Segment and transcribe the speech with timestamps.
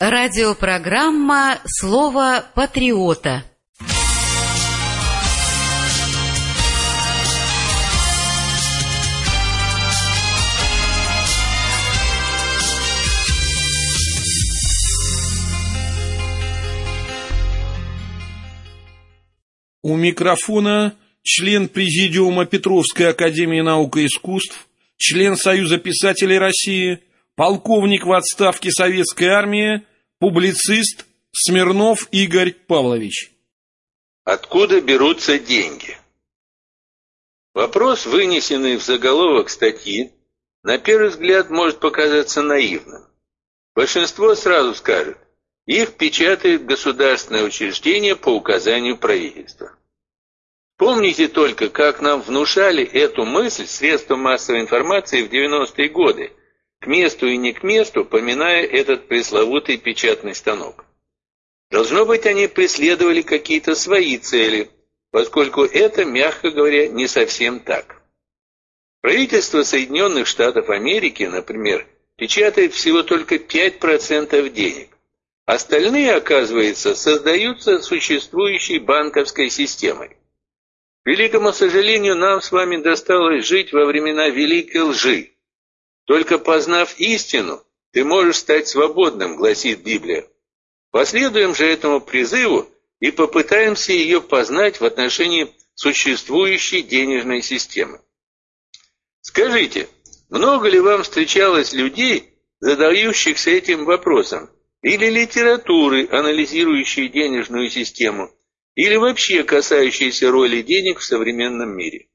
[0.00, 3.44] Радиопрограмма «Слово патриота».
[19.80, 24.66] У микрофона член Президиума Петровской Академии Наук и Искусств,
[24.96, 26.98] член Союза писателей России,
[27.36, 29.86] полковник в отставке Советской Армии,
[30.18, 33.32] публицист Смирнов Игорь Павлович.
[34.24, 35.98] Откуда берутся деньги?
[37.52, 40.12] Вопрос, вынесенный в заголовок статьи,
[40.62, 43.04] на первый взгляд может показаться наивным.
[43.74, 45.18] Большинство сразу скажет,
[45.66, 49.76] их печатает государственное учреждение по указанию правительства.
[50.76, 56.32] Помните только, как нам внушали эту мысль средства массовой информации в 90-е годы,
[56.84, 60.84] к месту и не к месту, поминая этот пресловутый печатный станок.
[61.70, 64.70] Должно быть, они преследовали какие-то свои цели,
[65.10, 68.02] поскольку это, мягко говоря, не совсем так.
[69.00, 71.86] Правительство Соединенных Штатов Америки, например,
[72.16, 74.90] печатает всего только 5% денег.
[75.46, 80.10] Остальные, оказывается, создаются существующей банковской системой.
[81.02, 85.33] К великому сожалению, нам с вами досталось жить во времена великой лжи.
[86.04, 90.26] Только познав истину, ты можешь стать свободным, гласит Библия.
[90.90, 92.68] Последуем же этому призыву
[93.00, 98.00] и попытаемся ее познать в отношении существующей денежной системы.
[99.20, 99.88] Скажите,
[100.28, 104.50] много ли вам встречалось людей, задающихся этим вопросом,
[104.82, 108.30] или литературы, анализирующей денежную систему,
[108.74, 112.08] или вообще касающиеся роли денег в современном мире.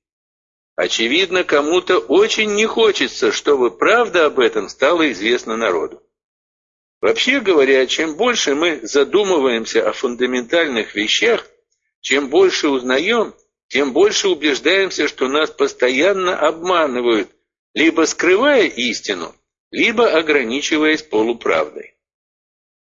[0.80, 6.02] Очевидно, кому-то очень не хочется, чтобы правда об этом стала известна народу.
[7.02, 11.45] Вообще говоря, чем больше мы задумываемся о фундаментальных вещах,
[12.00, 13.35] чем больше узнаем,
[13.67, 17.29] тем больше убеждаемся, что нас постоянно обманывают,
[17.73, 19.35] либо скрывая истину,
[19.72, 21.97] либо ограничиваясь полуправдой.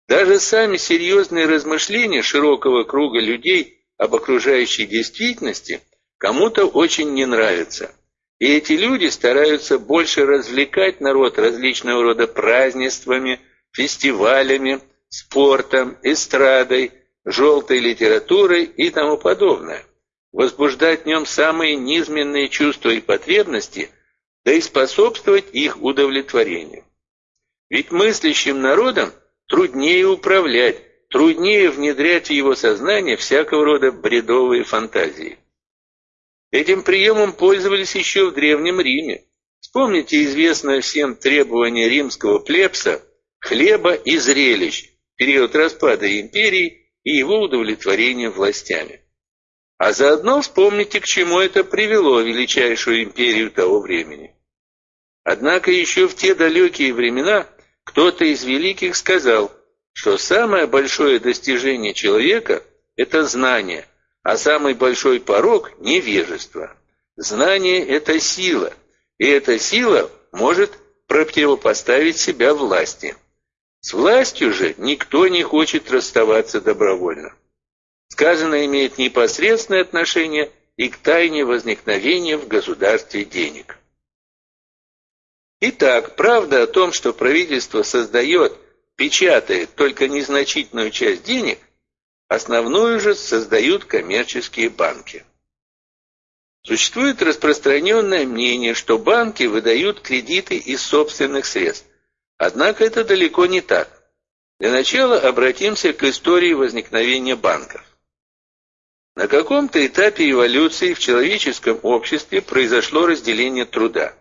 [0.07, 5.81] Даже сами серьезные размышления широкого круга людей об окружающей действительности
[6.17, 7.93] кому-то очень не нравятся.
[8.39, 13.39] И эти люди стараются больше развлекать народ различного рода празднествами,
[13.71, 14.79] фестивалями,
[15.09, 16.91] спортом, эстрадой,
[17.25, 19.83] желтой литературой и тому подобное.
[20.31, 23.89] Возбуждать в нем самые низменные чувства и потребности,
[24.45, 26.83] да и способствовать их удовлетворению.
[27.69, 29.11] Ведь мыслящим народом
[29.47, 35.37] труднее управлять, труднее внедрять в его сознание всякого рода бредовые фантазии.
[36.51, 39.25] Этим приемом пользовались еще в Древнем Риме.
[39.59, 43.01] Вспомните известное всем требование римского плебса
[43.39, 49.01] хлеба и зрелищ период распада империи и его удовлетворения властями.
[49.77, 54.33] А заодно вспомните, к чему это привело величайшую империю того времени.
[55.23, 57.47] Однако еще в те далекие времена
[57.83, 59.51] кто-то из великих сказал,
[59.93, 62.63] что самое большое достижение человека–
[62.95, 63.85] это знание,
[64.27, 66.75] а самый большой порог– невежество.
[67.15, 68.73] Знание– это сила,
[69.17, 70.77] и эта сила может
[71.07, 73.15] противопоставить себя власти.
[73.79, 77.33] С властью же никто не хочет расставаться добровольно.
[78.09, 83.77] Сказанное имеет непосредственное отношение и к тайне возникновения в государстве денег.
[85.61, 88.57] Итак, правда о том, что правительство создает,
[88.97, 91.59] печатает только незначительную часть денег,
[92.27, 95.25] основную же создают коммерческие банки.
[96.63, 101.87] Существует распространенное мнение, что банки выдают кредиты из собственных средств.
[102.37, 103.89] Однако это далеко не так.
[104.59, 107.83] Для начала обратимся к истории возникновения банков.
[109.15, 114.13] На каком-то этапе эволюции в человеческом обществе произошло разделение труда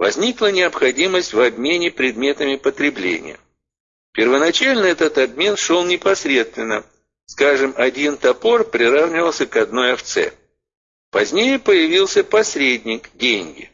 [0.00, 3.38] возникла необходимость в обмене предметами потребления.
[4.12, 6.86] Первоначально этот обмен шел непосредственно.
[7.30, 10.32] Скажем, один топор приравнивался к одной овце.
[11.12, 13.70] Позднее появился посредник– деньги.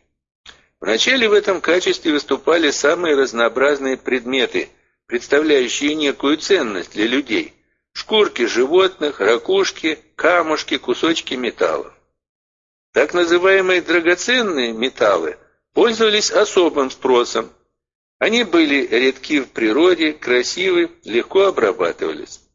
[0.79, 4.69] Вначале в этом качестве выступали самые разнообразные предметы,
[5.07, 7.55] представляющие некую ценность для людей.
[7.95, 11.95] Шкурки животных, ракушки, камушки, кусочки металлов.
[12.93, 15.39] Так называемые драгоценные металлы–
[15.73, 17.51] пользовались особым спросом.
[18.19, 22.46] Они были редки в природе, красивы, легко обрабатывались.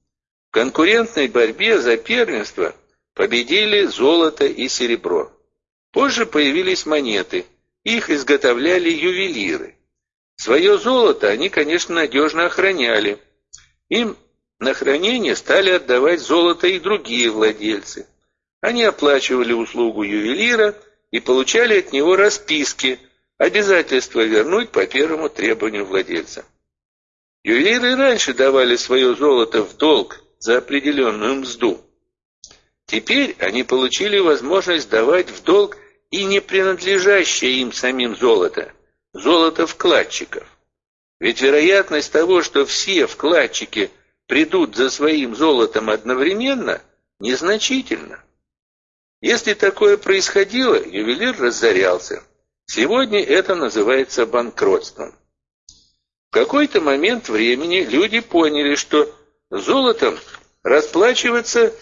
[0.51, 2.75] Конкурентной борьбе за первенство
[3.13, 5.31] победили золото и серебро.
[5.93, 7.45] Позже появились монеты,
[7.85, 9.75] их изготовляли ювелиры.
[10.35, 13.17] Свое золото они, конечно, надежно охраняли.
[13.87, 14.17] Им
[14.59, 18.07] на хранение стали отдавать золото и другие владельцы.
[18.59, 20.75] Они оплачивали услугу ювелира
[21.11, 22.99] и получали от него расписки,
[23.37, 26.43] обязательство вернуть по первому требованию владельца.
[27.43, 31.79] Ювелиры раньше давали свое золото в долг за определенную мзду.
[32.87, 35.77] Теперь они получили возможность давать в долг
[36.09, 38.73] и не принадлежащее им самим золото,
[39.13, 40.45] золото вкладчиков.
[41.19, 43.91] Ведь вероятность того, что все вкладчики
[44.25, 46.81] придут за своим золотом одновременно,
[47.19, 48.23] незначительна.
[49.21, 52.23] Если такое происходило, ювелир разорялся.
[52.65, 55.13] Сегодня это называется банкротством.
[56.29, 59.13] В какой-то момент времени люди поняли, что
[59.51, 60.17] золотом
[60.63, 61.73] расплачиваться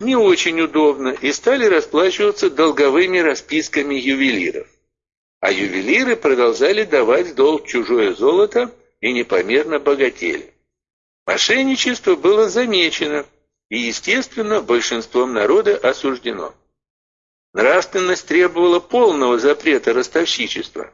[0.00, 4.66] не очень удобно и стали расплачиваться долговыми расписками ювелиров.
[5.40, 8.70] А ювелиры продолжали давать долг чужое золото
[9.00, 10.52] и непомерно богатели.
[11.26, 13.24] Мошенничество было замечено
[13.68, 16.54] и, естественно, большинством народа осуждено.
[17.52, 20.92] Нравственность требовала полного запрета ростовщичества.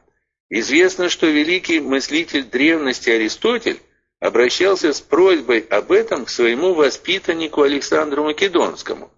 [0.50, 3.80] Известно, что великий мыслитель древности Аристотель
[4.20, 9.10] обращался с просьбой об этом к своему воспитаннику Александру Македонскому.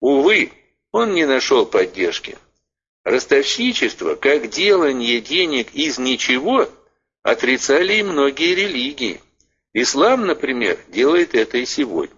[0.00, 0.52] Увы,
[0.90, 2.36] он не нашел поддержки.
[3.04, 6.68] Ростовщичество, как делание денег из ничего,
[7.22, 9.20] отрицали и многие религии.
[9.72, 12.16] Ислам, например, делает это и сегодня.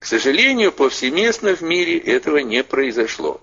[0.00, 3.40] К сожалению, повсеместно в мире этого не произошло.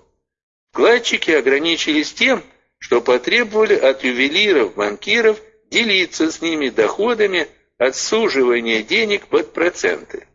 [0.70, 2.42] Вкладчики ограничились тем,
[2.78, 5.40] что потребовали от ювелиров, банкиров
[5.70, 7.48] делиться с ними доходами
[7.82, 10.28] от суживания денег под проценты.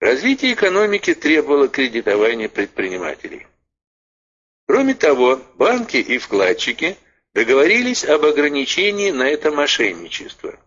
[0.00, 3.46] Развитие экономики требовало кредитования предпринимателей.
[4.66, 6.96] Кроме того, банки и вкладчики
[7.34, 10.58] договорились об ограничении на это мошенничество.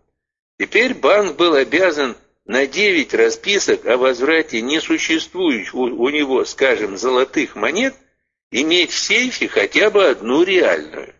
[0.59, 7.95] Теперь банк был обязан на 9 расписок о возврате несуществующих у него, скажем, золотых монет
[8.51, 11.13] иметь в сейфе хотя бы одну реальную.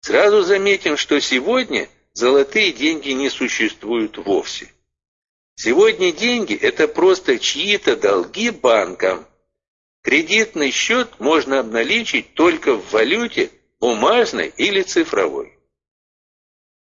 [0.00, 1.88] Сразу заметим, что сегодня
[2.18, 4.68] золотые деньги не существуют вовсе.
[5.54, 9.24] Сегодня деньги– это просто чьи-то долги банкам.
[10.02, 15.56] Кредитный счет можно обналичить только в валюте, бумажной или цифровой.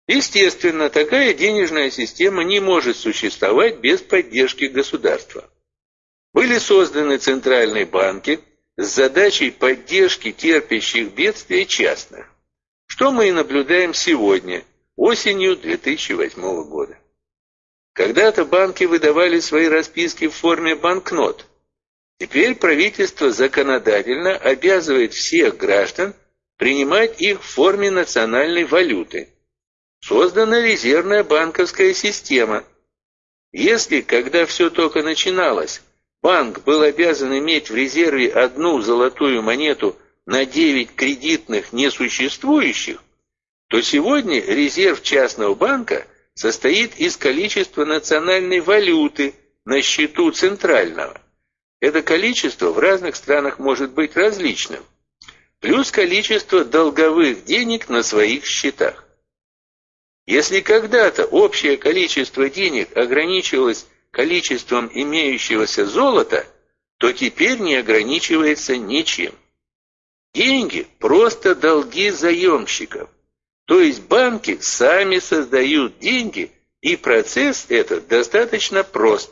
[0.07, 5.49] Естественно, такая денежная система не может существовать без поддержки государства.
[6.33, 8.41] Были созданы центральные банки
[8.75, 12.29] с задачей поддержки терпящих бедствия частных,
[12.87, 16.97] что мы и наблюдаем сегодня, осенью 2008 года.
[17.93, 21.45] Когда-то банки выдавали свои расписки в форме банкнот.
[22.19, 26.13] Теперь правительство законодательно обязывает всех граждан
[26.57, 29.29] принимать их в форме национальной валюты–
[30.03, 32.63] Создана резервная банковская система.
[33.51, 35.83] Если, когда все только начиналось,
[36.23, 39.95] банк был обязан иметь в резерве одну золотую монету
[40.25, 43.03] на 9 кредитных несуществующих,
[43.71, 49.33] то сегодня резерв частного банка состоит из количества национальной валюты
[49.63, 51.21] на счету центрального.
[51.79, 54.83] Это количество в разных странах может быть различным,
[55.61, 59.05] плюс количество долговых денег на своих счетах.
[60.27, 66.45] Если когда-то общее количество денег ограничивалось количеством имеющегося золота,
[66.97, 69.33] то теперь не ограничивается ничем.
[70.33, 73.09] Деньги– просто долги заемщиков.
[73.71, 76.51] То есть банки сами создают деньги,
[76.81, 79.31] и процесс этот достаточно прост.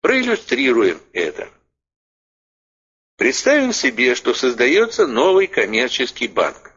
[0.00, 1.50] Проиллюстрируем это.
[3.18, 6.72] Представим себе, что создается новый коммерческий банк.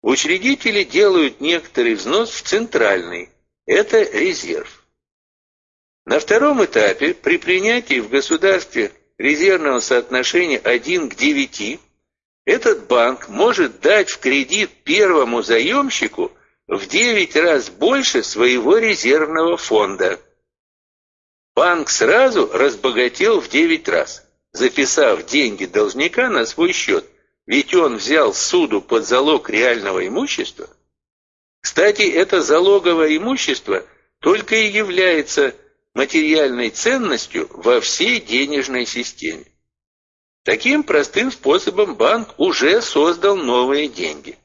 [0.00, 3.30] Учредители делают некоторый взнос в центральный.
[3.66, 4.84] Это резерв.
[6.06, 11.80] На втором этапе при принятии в государстве резервного соотношения 1 к 9
[12.48, 16.32] этот банк может дать в кредит первому заемщику
[16.66, 20.20] в 9 раз больше своего резервного фонда.
[21.54, 27.04] Банк сразу разбогател в 9 раз, записав деньги должника на свой счет–
[27.48, 30.68] ведь он взял суду под залог реального имущества.
[31.62, 33.86] Кстати, это залоговое имущество
[34.20, 35.54] только и является
[35.94, 39.46] материальной ценностью во всей денежной системе.
[40.48, 44.38] Таким простым способом банк уже создал новые деньги.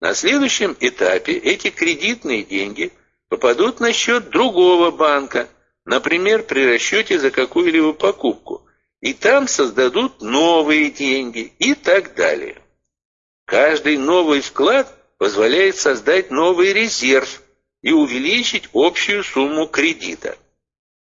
[0.00, 2.92] На следующем этапе эти кредитные деньги
[3.28, 5.48] попадут на счет другого банка,
[5.84, 8.66] например, при расчете за какую-либо покупку,
[9.00, 12.60] и там создадут новые деньги и так далее.
[13.44, 17.42] Каждый новый вклад позволяет создать новый резерв
[17.80, 20.36] и увеличить общую сумму кредита.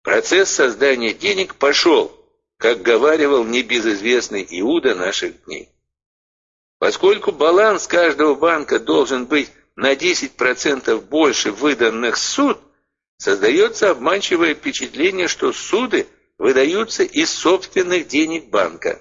[0.03, 2.24] Процесс создания денег пошел,
[2.59, 5.69] как говаривал небезызвестный Иуда наших дней.
[6.79, 12.59] Поскольку баланс каждого банка должен быть на 10% больше выданных суд,
[13.17, 16.07] создается обманчивое впечатление, что суды
[16.39, 19.01] выдаются из собственных денег банка.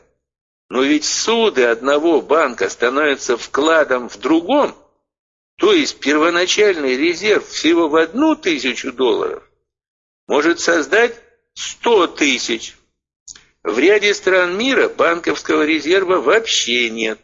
[0.69, 4.75] Но ведь суды одного банка становятся вкладом в другом,
[5.57, 9.43] то есть первоначальный резерв всего в одну тысячу долларов
[10.27, 11.15] может создать
[11.53, 12.75] 100 тысяч.
[13.63, 17.19] В ряде стран мира банковского резерва вообще нет.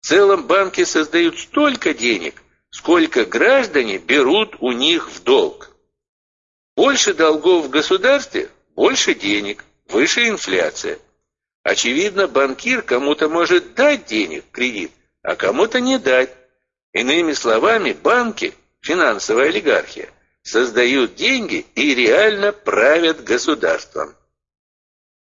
[0.00, 5.70] В целом банки создают столько денег, сколько граждане берут у них в долг.
[6.76, 10.98] Больше долгов в государстве, больше денег, выше инфляция.
[11.62, 16.30] Очевидно, банкир кому-то может дать денег, кредит, а кому-то не дать.
[16.92, 20.10] Иными словами, банки, финансовая олигархия,
[20.42, 24.14] создают деньги и реально правят государством.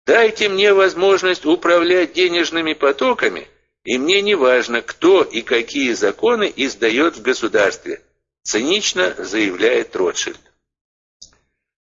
[0.06, 3.48] Дайте мне возможность управлять денежными потоками,
[3.84, 8.02] и мне не важно, кто и какие законы издает в государстве,
[8.42, 10.40] цинично заявляет Ротшильд.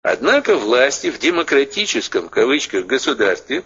[0.04, 3.64] Однако власти в демократическом, кавычках, государстве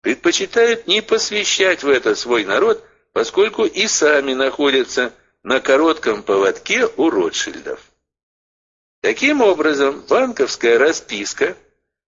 [0.00, 7.10] предпочитают не посвящать в это свой народ, поскольку и сами находятся на коротком поводке у
[7.10, 7.80] Ротшильдов.
[9.00, 11.56] Таким образом, банковская расписка,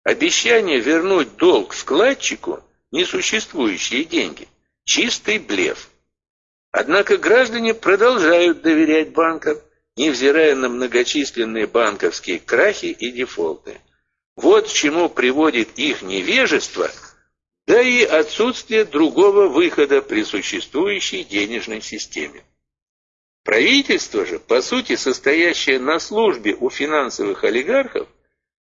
[0.04, 4.46] обещание вернуть долг вкладчику, несуществующие деньги,
[4.84, 5.90] чистый блеф.
[6.70, 9.58] Однако граждане продолжают доверять банкам,
[9.96, 13.80] невзирая на многочисленные банковские крахи и дефолты.
[14.37, 16.90] Вот к чему приводит их невежество,
[17.66, 22.44] да и отсутствие другого выхода при существующей денежной системе.
[23.44, 28.08] Правительство же, по сути состоящее на службе у финансовых олигархов,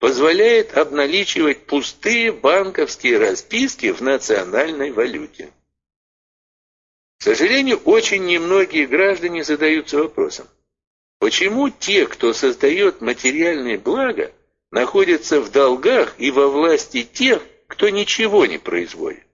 [0.06, 5.50] позволяет обналичивать пустые банковские расписки в национальной валюте.
[7.18, 10.46] К сожалению, очень немногие граждане задаются вопросом,
[11.18, 14.30] Почему те, кто создает материальные блага,
[14.70, 19.26] находятся в долгах и во власти тех, кто ничего не производит?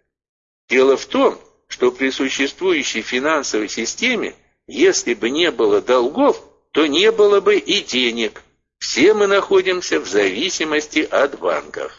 [0.70, 1.38] Дело в том,
[1.68, 4.34] что при существующей финансовой системе,
[4.66, 8.42] если бы не было долгов, то не было бы и денег.
[8.82, 11.92] Все мы находимся в зависимости от банков.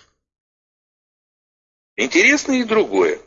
[1.95, 3.21] Интересно и другое.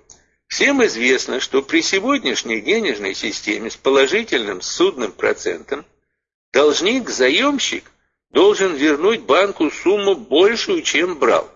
[0.46, 5.86] Всем известно, что при сегодняшней денежной системе с положительным судным процентом
[6.52, 7.90] Должник-заемщик
[8.28, 11.50] должен вернуть банку сумму большую, чем брал.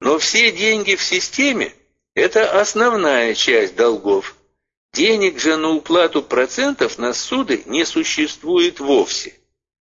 [0.00, 1.72] Но все деньги в системе–
[2.14, 4.36] это основная часть долгов.
[4.92, 9.32] Денег же на уплату процентов на суды не существует вовсе.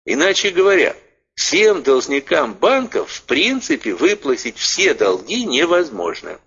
[0.04, 0.96] Иначе говоря,
[1.38, 6.40] всем должникам банков в принципе выплатить все долги невозможно.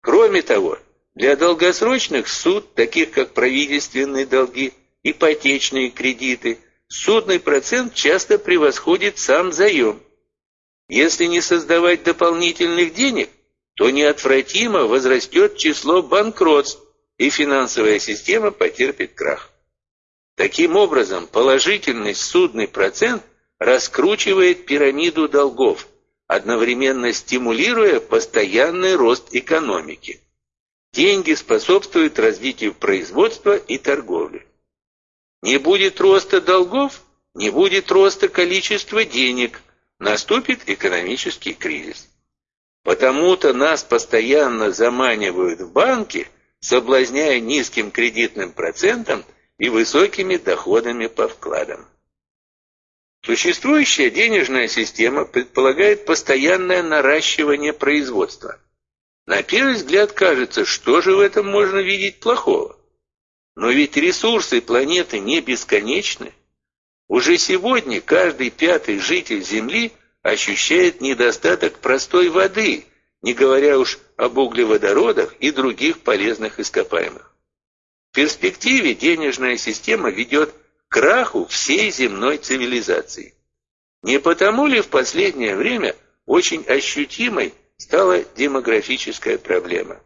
[0.00, 0.78] Кроме того,
[1.14, 10.02] для долгосрочных суд, таких как правительственные долги, ипотечные кредиты– судный процент часто превосходит сам заем.
[10.88, 13.28] Если не создавать дополнительных денег,
[13.76, 16.82] то неотвратимо возрастет число банкротств,
[17.18, 19.50] и финансовая система потерпит крах.
[20.36, 23.22] Таким образом, положительный судный процент
[23.60, 25.86] раскручивает пирамиду долгов,
[26.26, 30.20] одновременно стимулируя постоянный рост экономики.
[30.92, 34.46] Деньги способствуют развитию производства и торговли.
[35.42, 37.02] Не будет роста долгов,
[37.34, 39.60] не будет роста количества денег,
[39.98, 42.08] наступит экономический кризис.
[42.82, 46.26] Потому-то нас постоянно заманивают в банки,
[46.60, 49.22] соблазняя низким кредитным процентом
[49.58, 51.86] и высокими доходами по вкладам.
[53.22, 58.58] Существующая денежная система предполагает постоянное наращивание производства.
[59.26, 62.76] На первый взгляд кажется, что же в этом можно видеть плохого?
[63.54, 66.32] Но ведь ресурсы планеты не бесконечны.
[67.08, 72.86] Уже сегодня каждый пятый житель Земли ощущает недостаток простой воды,
[73.20, 77.34] не говоря уж об углеводородах и других полезных ископаемых.
[78.10, 80.54] В перспективе денежная система ведет
[80.90, 83.34] краху всей земной цивилизации.
[84.02, 90.00] Не потому ли в последнее время очень ощутимой стала демографическая проблема?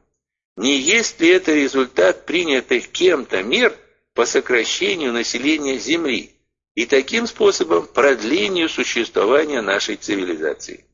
[0.57, 3.77] Не есть ли это результат принятых кем-то мер
[4.13, 6.33] по сокращению населения Земли
[6.77, 10.85] и таким способом продлению существования нашей цивилизации?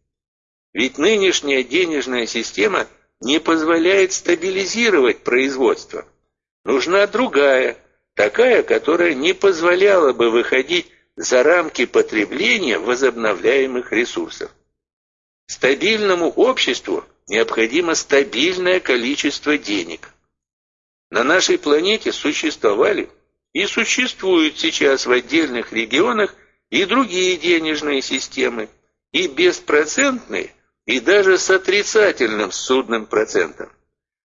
[0.72, 2.86] Ведь нынешняя денежная система
[3.20, 6.06] не позволяет стабилизировать производство.
[6.64, 7.76] Нужна другая,
[8.20, 10.86] такая, которая не позволяла бы выходить
[11.16, 14.54] за рамки потребления возобновляемых ресурсов.
[15.46, 20.10] Стабильному обществу необходимо стабильное количество денег.
[21.10, 23.08] На нашей планете существовали
[23.54, 26.34] и существуют сейчас в отдельных регионах
[26.68, 28.68] и другие денежные системы,
[29.12, 30.52] и беспроцентные,
[30.84, 33.70] и даже с отрицательным судным процентом.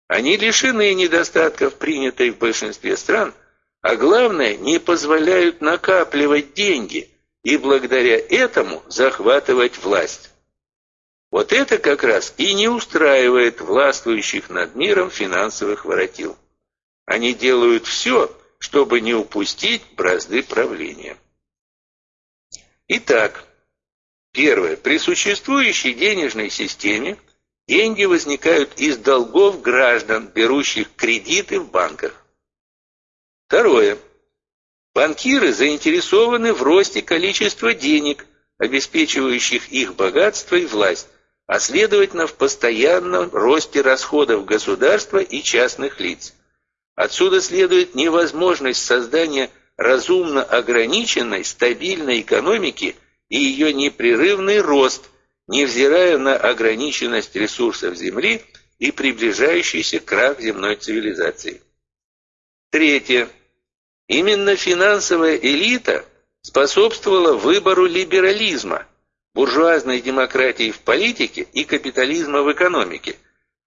[0.07, 3.33] Они лишены недостатков, принятой в большинстве стран,
[3.81, 7.09] а главное, не позволяют накапливать деньги
[7.43, 10.29] и благодаря этому захватывать власть.
[11.31, 16.37] Вот это как раз и не устраивает властвующих над миром финансовых воротил.
[17.05, 21.17] Они делают все, чтобы не упустить бразды правления.
[22.87, 23.47] Итак,
[24.33, 24.75] первое.
[24.75, 27.17] При существующей денежной системе
[27.67, 32.20] деньги возникают из долгов граждан, берущих кредиты в банках.
[33.51, 33.97] Второе.
[34.95, 38.25] Банкиры заинтересованы в росте количества денег,
[38.57, 41.09] обеспечивающих их богатство и власть,
[41.47, 46.33] а следовательно в постоянном росте расходов государства и частных лиц.
[46.95, 52.95] Отсюда следует невозможность создания разумно ограниченной стабильной экономики
[53.27, 55.09] и ее непрерывный рост,
[55.47, 58.43] невзирая на ограниченность ресурсов Земли
[58.79, 61.61] и приближающийся крах земной цивилизации.
[62.69, 63.27] Третье.
[64.11, 66.03] Именно финансовая элита
[66.41, 68.85] способствовала выбору либерализма–
[69.33, 73.15] буржуазной демократии в политике и капитализма в экономике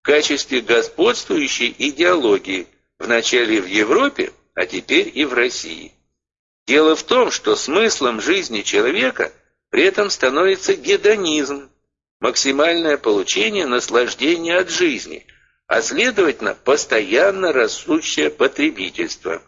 [0.03, 2.67] в качестве господствующей идеологии
[2.99, 5.93] вначале в Европе, а теперь и в России.
[6.67, 9.33] Дело в том, что смыслом жизни человека
[9.71, 11.71] при этом становится гедонизм,
[12.21, 15.27] максимальное получение наслаждения от жизни,
[15.69, 19.41] а следовательно постоянно растущее потребительство.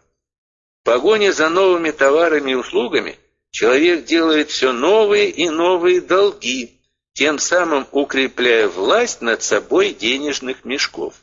[0.87, 3.19] Погоня за новыми товарами и услугами–
[3.51, 6.79] человек делает все новые и новые долги,
[7.13, 11.15] тем самым укрепляя власть над собой денежных мешков.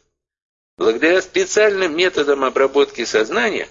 [0.77, 3.69] Благодаря специальным методам обработки сознания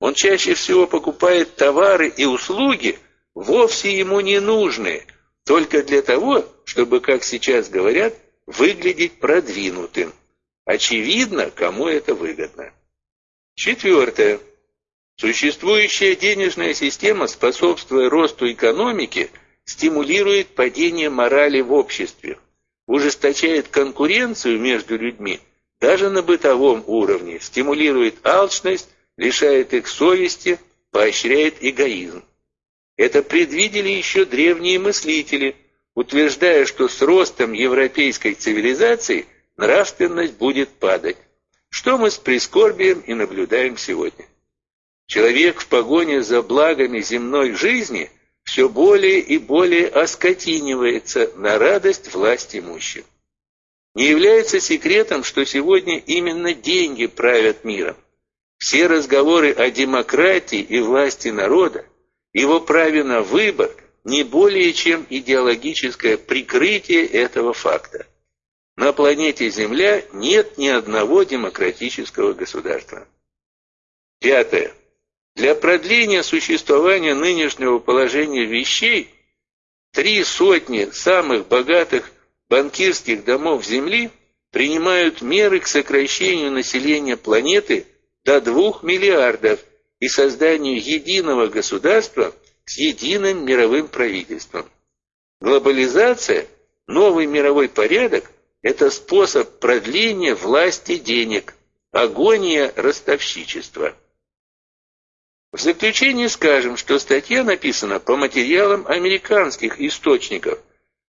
[0.00, 2.98] он чаще всего покупает товары и услуги,
[3.34, 5.06] вовсе ему не нужные,
[5.44, 8.14] только для того, чтобы, как сейчас говорят,
[8.46, 10.14] выглядеть продвинутым.
[10.64, 12.72] Очевидно, кому это выгодно.
[13.56, 14.40] Четвертое.
[15.16, 19.30] Существующая денежная система, способствуя росту экономики,
[19.64, 22.38] стимулирует падение морали в обществе,
[22.86, 25.40] ужесточает конкуренцию между людьми
[25.80, 30.58] даже на бытовом уровне, стимулирует алчность, лишает их совести,
[30.90, 32.24] поощряет эгоизм.
[32.96, 35.56] Это предвидели еще древние мыслители,
[35.94, 39.26] утверждая, что с ростом европейской цивилизации
[39.58, 41.18] нравственность будет падать,
[41.68, 44.26] что мы с прискорбием и наблюдаем сегодня.
[45.06, 48.10] Человек в погоне за благами земной жизни
[48.42, 53.04] все более и более оскотинивается на радость власть имущим.
[53.94, 57.96] Не является секретом, что сегодня именно деньги правят миром.
[58.58, 61.86] Все разговоры о демократии и власти народа,
[62.32, 63.70] его праве на выбор
[64.04, 68.06] не более чем идеологическое прикрытие этого факта.
[68.76, 73.06] На планете Земля нет ни одного демократического государства.
[74.20, 74.74] Пятое.
[75.34, 79.10] Для продления существования нынешнего положения вещей
[79.92, 82.12] три сотни самых богатых
[82.48, 84.10] банкирских домов Земли
[84.52, 87.86] принимают меры к сокращению населения планеты
[88.24, 89.58] до 2 миллиардов
[89.98, 92.32] и созданию единого государства
[92.64, 94.70] с единым мировым правительством.
[95.40, 96.46] Глобализация,
[96.86, 98.30] новый мировой порядок–
[98.62, 101.54] это способ продления власти денег,
[101.90, 103.94] агония ростовщичества.
[105.54, 110.58] В заключение скажем, что статья написана по материалам американских источников,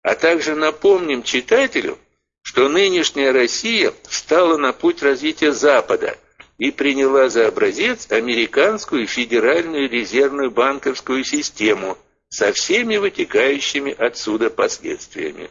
[0.03, 1.99] а также напомним читателю,
[2.41, 6.17] что нынешняя Россия встала на путь развития Запада
[6.57, 11.99] и приняла за образец американскую федеральную резервную банковскую систему
[12.31, 15.51] со всеми вытекающими отсюда последствиями.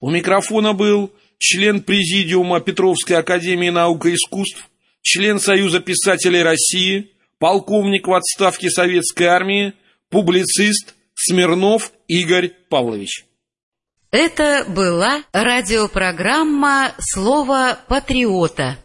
[0.00, 4.66] У микрофона был член Президиума Петровской Академии Наук и Искусств,
[5.02, 9.72] член Союза писателей России– полковник в отставке советской армии,
[10.10, 13.26] публицист Смирнов Игорь Павлович.
[14.12, 18.76] Это была радиопрограмма «Слово патриота».